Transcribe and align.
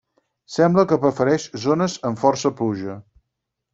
Sembla 0.53 0.85
que 0.91 0.97
prefereix 1.03 1.45
zones 1.67 1.99
amb 2.11 2.23
força 2.23 2.53
pluja. 2.63 2.97